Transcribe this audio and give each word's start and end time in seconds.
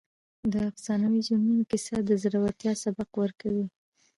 د 0.51 0.53
افسانوي 0.69 1.21
جنونو 1.27 1.63
کیسه 1.71 1.95
د 2.03 2.11
زړورتیا 2.23 2.73
سبق 2.83 3.09
ورکوي. 3.21 3.65